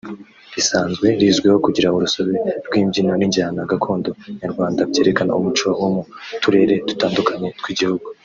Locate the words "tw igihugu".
7.59-8.07